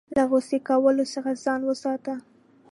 له 0.15 0.23
غوسې 0.29 0.57
کولو 0.67 1.03
څخه 1.13 1.31
ځان 1.43 1.61
وساته. 1.65 2.15